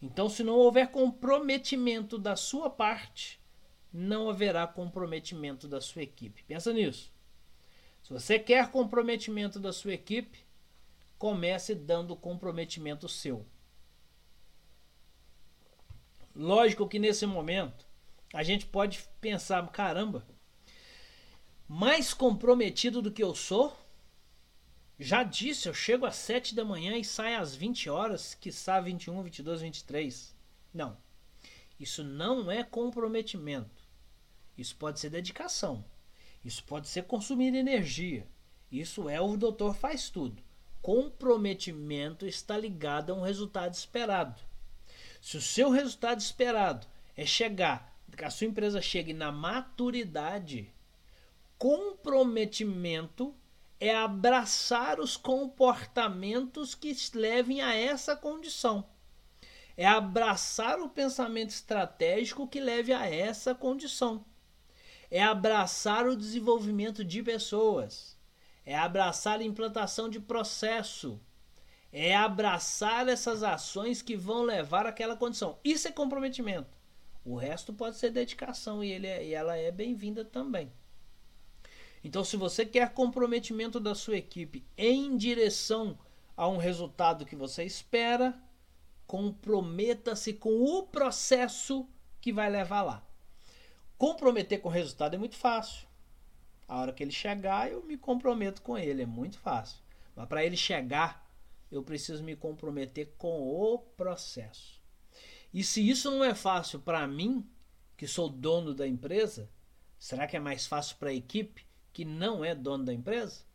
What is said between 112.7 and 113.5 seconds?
da empresa?